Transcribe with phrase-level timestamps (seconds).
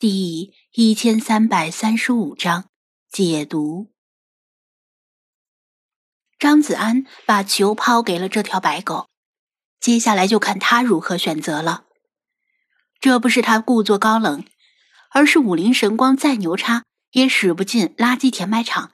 [0.00, 2.70] 第一千三百三十五章
[3.12, 3.92] 解读。
[6.38, 9.10] 张子安把球抛给了这条白狗，
[9.78, 11.84] 接下来就看他如何选择了。
[12.98, 14.42] 这不是他故作高冷，
[15.10, 18.92] 而是武林神光再牛叉也使不进垃圾填埋场，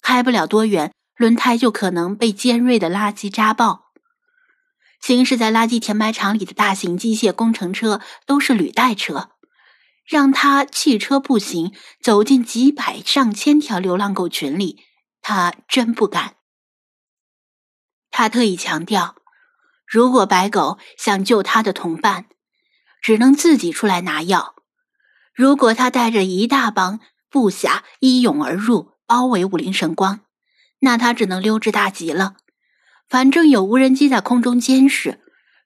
[0.00, 3.92] 开不了多远，轮胎就可能被尖锐的垃圾扎爆。
[4.98, 9.31] 行驶在垃圾填埋场里的大型机械工程车都是履带车。
[10.12, 14.78] 让他弃车步行走进几百上千条流浪狗群里，
[15.22, 16.34] 他真不敢。
[18.10, 19.16] 他特意强调，
[19.86, 22.26] 如果白狗想救他的同伴，
[23.00, 24.54] 只能自己出来拿药；
[25.32, 27.00] 如果他带着一大帮
[27.30, 30.20] 部下一涌而入，包围武林神光，
[30.80, 32.36] 那他只能溜之大吉了。
[33.08, 35.22] 反正有无人机在空中监视，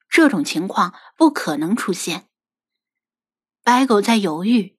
[0.09, 2.29] 这种情况不可能出现。
[3.67, 4.77] 白狗在犹豫，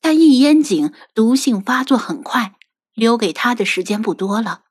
[0.00, 2.54] 但一烟井毒性发作很快，
[2.94, 4.62] 留给他的时间不多了。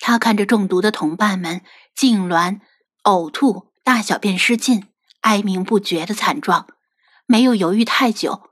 [0.00, 1.62] 他看着中毒的同伴们
[1.96, 2.60] 痉挛、
[3.04, 4.88] 呕吐、大小便失禁、
[5.20, 6.66] 哀鸣不绝的惨状，
[7.26, 8.50] 没有犹豫太久，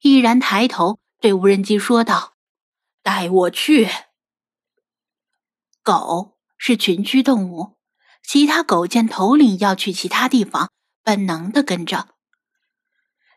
[0.00, 2.34] 毅然抬头对无人机说道
[3.02, 3.88] ：“带我去。”
[5.82, 7.76] 狗是群居动物，
[8.22, 10.70] 其他狗见头领要去其他地方。
[11.08, 12.08] 本能的跟着，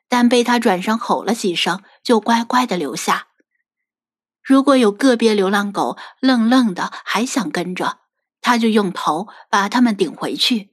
[0.09, 3.29] 但被他转身吼了几声，就乖乖的留下。
[4.43, 7.99] 如果有个别流浪狗愣愣的还想跟着，
[8.41, 10.69] 他就用头把他们顶回去。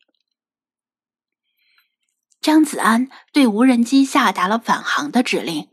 [2.40, 5.68] 张子安对无人机下达了返航的指令，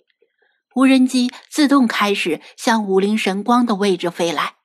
[0.75, 4.57] 无人机自动开始向武林神光的位置飞来，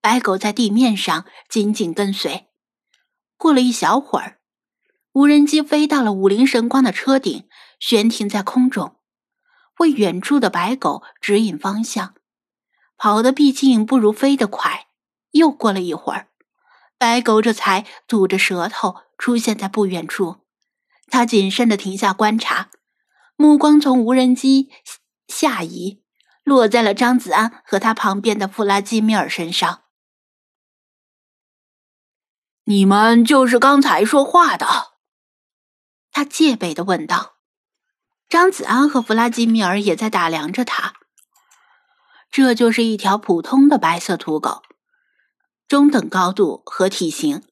[0.00, 2.46] 白狗在地面上紧紧跟随。
[3.36, 4.40] 过了一小会儿。
[5.14, 7.48] 无人机飞到了武菱神光的车顶，
[7.78, 8.96] 悬停在空中，
[9.78, 12.16] 为远处的白狗指引方向。
[12.96, 14.88] 跑的毕竟不如飞得快。
[15.30, 16.30] 又过了一会儿，
[16.98, 20.38] 白狗这才吐着舌头出现在不远处。
[21.06, 22.70] 他谨慎的停下观察，
[23.36, 24.70] 目光从无人机
[25.28, 26.02] 下移，
[26.42, 29.82] 落在了张子安和他旁边的弗拉基米尔身上。
[32.64, 34.93] 你们就是刚才说话的。
[36.14, 37.34] 他戒备的问道
[38.30, 40.94] ：“张子安和弗拉基米尔也在打量着他。
[42.30, 44.62] 这就是一条普通的白色土狗，
[45.66, 47.42] 中等高度和体型，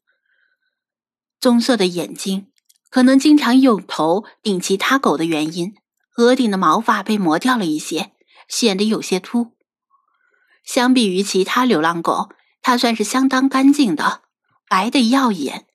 [1.40, 2.52] 棕色的眼睛，
[2.88, 5.74] 可能经常用头顶其他狗的原因，
[6.16, 8.12] 额顶的毛发被磨掉了一些，
[8.46, 9.56] 显得有些秃。
[10.64, 12.28] 相比于其他流浪狗，
[12.60, 14.22] 它算是相当干净的，
[14.68, 15.66] 白的耀眼。”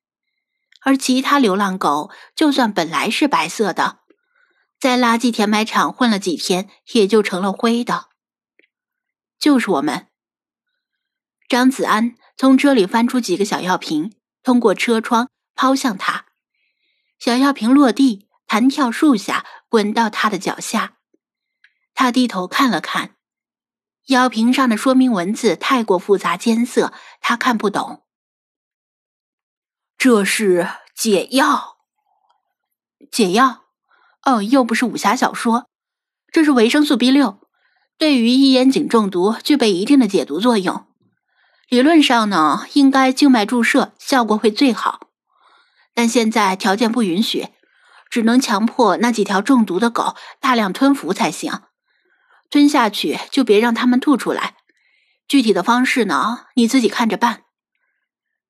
[0.87, 3.99] 而其他流浪狗，就算本来是白色的，
[4.79, 8.07] 在垃圾填埋场混了几天，也就成了灰的。
[9.37, 10.07] 就是我们。
[11.49, 16.27] 张子安从车里翻出几个小药瓶，通过车窗抛向他。
[17.19, 20.93] 小药瓶落地，弹跳树下，滚到他的脚下。
[21.93, 23.17] 他低头看了看，
[24.05, 28.06] 药瓶上的说明文字太过复杂艰涩，他看不懂。
[29.97, 31.77] 这是解药，
[33.11, 33.63] 解药，
[34.23, 35.67] 哦，又不是武侠小说，
[36.31, 37.39] 这是维生素 B 六，
[37.97, 40.85] 对于一眼井中毒具备一定的解毒作用。
[41.67, 45.07] 理论上呢，应该静脉注射效果会最好，
[45.95, 47.47] 但现在条件不允许，
[48.11, 51.63] 只能强迫那几条中毒的狗大量吞服才行。
[52.51, 54.57] 吞下去就别让它们吐出来，
[55.27, 57.45] 具体的方式呢，你自己看着办。”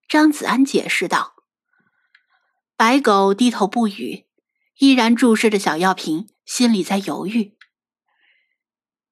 [0.09, 1.36] 张子安解释道。
[2.77, 4.27] 白狗低头不语，
[4.77, 7.57] 依然注视着小药瓶，心里在犹豫。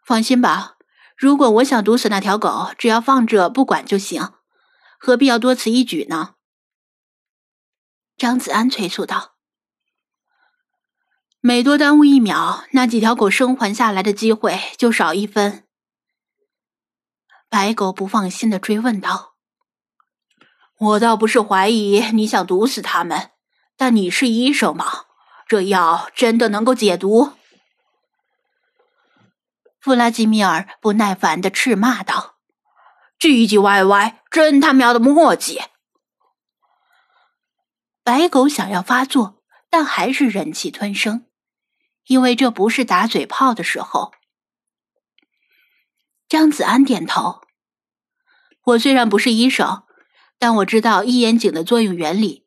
[0.05, 0.77] 放心吧，
[1.17, 4.33] 如果我想毒死那条狗，只要放着不管就行，
[4.99, 6.35] 何必要多此一举呢？
[8.15, 9.33] 张子安催促道
[11.41, 15.67] ：“每多耽误一秒，那几条狗生还下来的机会就少一分。”
[17.49, 19.37] 白狗不放心的追问道
[20.77, 23.31] ：“我倒不是怀疑你想毒死他们。”
[23.77, 25.05] 但你是医生吗？
[25.47, 27.33] 这药真的能够解毒？
[29.79, 32.37] 弗拉基米尔不耐烦的斥骂道
[33.19, 35.61] ：“唧唧歪歪，真他喵的磨叽！”
[38.03, 41.27] 白狗想要发作，但还是忍气吞声，
[42.05, 44.13] 因为这不是打嘴炮的时候。
[46.27, 47.43] 张子安点头
[48.65, 49.83] ：“我虽然不是医生，
[50.39, 52.43] 但我知道一眼井的作用原理。”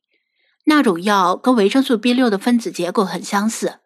[0.68, 3.80] 那种药跟维生素 B 六的分子结构很相似，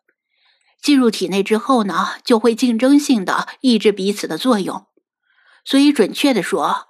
[0.82, 4.86] 进入体内之后呢，就会竞争性的抑制彼此的作用。
[5.64, 6.88] 所以，准确的说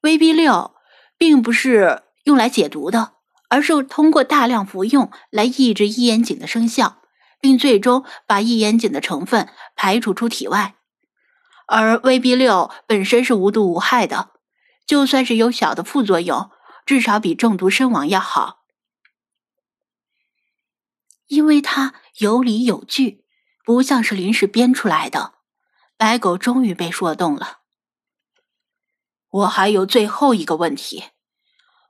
[0.00, 0.74] ，VB 六
[1.18, 3.12] 并不是用来解毒的，
[3.50, 7.02] 而是通过大量服用来抑制异烟肼的生效，
[7.38, 10.76] 并最终把异烟肼的成分排除出体外。
[11.66, 14.30] 而 VB 六本身是无毒无害的，
[14.86, 16.50] 就算是有小的副作用，
[16.86, 18.63] 至少比中毒身亡要好，
[21.34, 23.24] 因为他有理有据，
[23.64, 25.34] 不像是临时编出来的。
[25.96, 27.58] 白狗终于被说动了。
[29.28, 31.04] 我还有最后一个问题：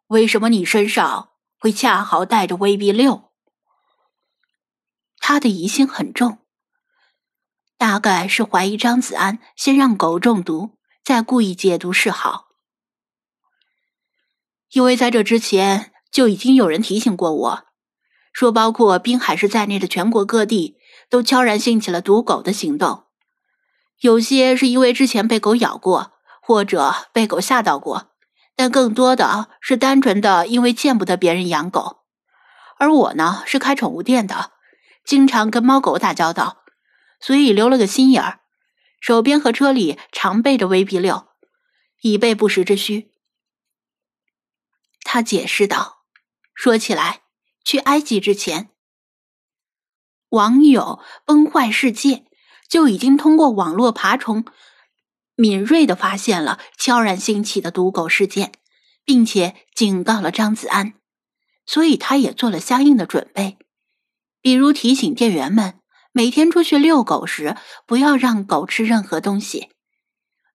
[0.07, 3.33] 为什么你身上会恰好带着 VB 六？
[5.19, 6.39] 他的疑心很重。
[7.77, 12.49] 大概是怀疑张子安先让狗中毒，再故意解毒示好。
[14.71, 17.67] 因为在这之前就已经有人提醒过我，
[18.35, 20.77] 说包括滨海市在内的全国各地
[21.09, 23.05] 都悄然兴起了毒狗的行动。
[24.01, 28.11] 有些是因为之前被狗咬过，或者被狗吓到过，
[28.57, 32.01] 但更多的是单纯的因为见不得别人养狗。
[32.77, 34.51] 而我呢，是开宠物店的，
[35.05, 36.65] 经常跟猫狗打交道。
[37.21, 38.41] 所以留了个心眼儿，
[39.01, 41.29] 手边和车里常备着 VB 六，
[42.03, 43.13] 以备不时之需。
[45.05, 46.03] 他解释道
[46.53, 47.21] ：“说起来，
[47.65, 48.71] 去埃及之前，
[50.29, 52.25] 网友崩坏世界
[52.69, 54.45] 就已经通过网络爬虫，
[55.35, 58.53] 敏锐的发现了悄然兴起的毒狗事件，
[59.05, 60.95] 并且警告了张子安，
[61.67, 63.59] 所以他也做了相应的准备，
[64.41, 65.81] 比如提醒店员们。”
[66.17, 67.57] 每天出去遛狗时，
[67.87, 69.71] 不要让狗吃任何东西。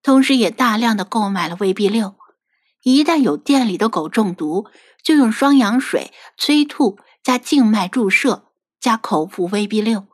[0.01, 2.15] 同时，也大量的购买了 VB 六。
[2.83, 4.67] 一旦有店里的狗中毒，
[5.03, 10.07] 就用双氧水催吐加静脉注射加口服 VB 六。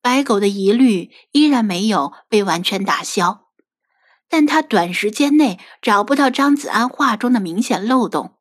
[0.00, 3.48] 白狗的疑虑依然没有被完全打消，
[4.28, 8.38] 但他短时间内找不到张子安话中的明显漏洞。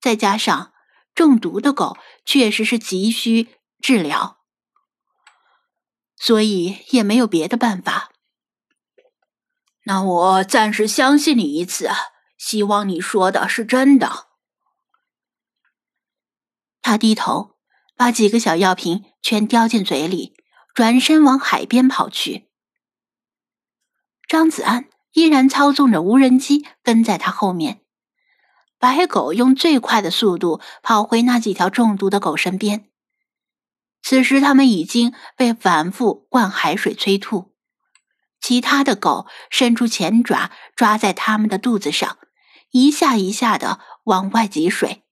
[0.00, 0.72] 再加上
[1.14, 3.48] 中毒的狗确实是急需
[3.80, 4.38] 治疗。
[6.16, 8.10] 所以也没有别的办法。
[9.84, 11.88] 那我暂时相信你一次，
[12.40, 14.28] 希望你说的是真的。
[16.80, 17.58] 他低头
[17.94, 20.34] 把几个小药瓶全叼进嘴里，
[20.74, 22.48] 转身往海边跑去。
[24.26, 27.82] 张子安依然操纵着无人机跟在他后面。
[28.78, 32.90] 白狗用最快的速度跑回那几条中毒的狗身边。
[34.00, 37.54] 此时，他们已经被反复灌海水催吐，
[38.40, 42.16] 其他的狗伸出前爪抓在他们的肚子上，
[42.70, 45.04] 一下一下的往外挤水。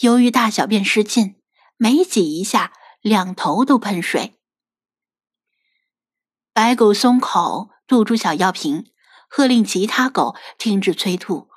[0.00, 1.40] 由于大小便失禁，
[1.76, 4.40] 每挤一下，两头都喷水。
[6.52, 8.92] 白狗松口吐出小药瓶，
[9.28, 11.48] 喝令其他狗停止催吐，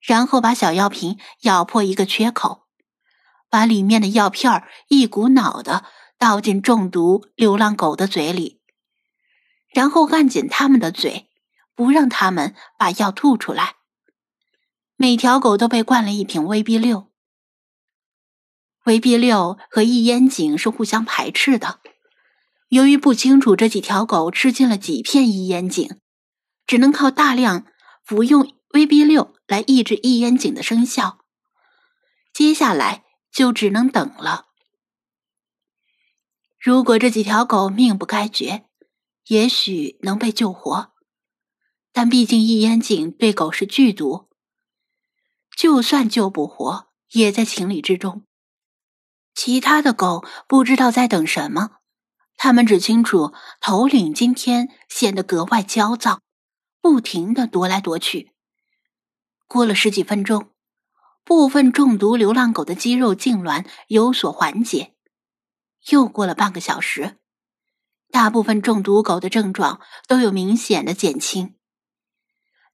[0.00, 2.66] 然后把小药瓶咬破一个缺口。
[3.48, 5.84] 把里面的药片一股脑的
[6.18, 8.60] 倒进中毒流浪狗的嘴里，
[9.74, 11.28] 然后按紧它们的嘴，
[11.74, 13.79] 不让它们把药吐出来。
[15.00, 17.10] 每条狗都被灌了一瓶 VB 六。
[18.84, 21.80] VB 六和异烟肼是互相排斥的。
[22.68, 25.98] 由于不清楚这几条狗吃进了几片异烟肼，
[26.66, 27.64] 只能靠大量
[28.04, 31.20] 服用 VB 六来抑制异烟肼的生效。
[32.34, 33.04] 接下来。
[33.32, 34.46] 就只能等了。
[36.58, 38.64] 如果这几条狗命不该绝，
[39.28, 40.90] 也许能被救活，
[41.92, 44.28] 但毕竟异烟肼对狗是剧毒，
[45.60, 48.24] 就算救不活，也在情理之中。
[49.34, 51.72] 其他的狗不知道在等什么，
[52.38, 56.22] 他们只清楚头领今天显得格外焦躁，
[56.80, 58.32] 不停的踱来踱去。
[59.46, 60.48] 过了十几分钟。
[61.24, 64.94] 部分中毒流浪狗的肌肉痉挛有所缓解，
[65.90, 67.18] 又过了半个小时，
[68.10, 71.56] 大部分中毒狗的症状都有明显的减轻，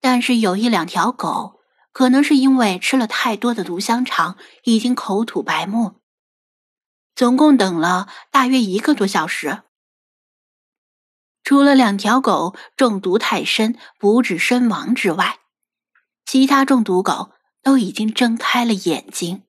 [0.00, 1.55] 但是有一两条狗
[1.96, 5.96] 可能是因为吃了太多的毒香肠，已经口吐白沫。
[7.14, 9.62] 总共等了大约一个多小时，
[11.42, 15.38] 除了两条狗中毒太深不治身亡之外，
[16.26, 17.32] 其他中毒狗。
[17.62, 19.42] 都已经睁开了眼睛。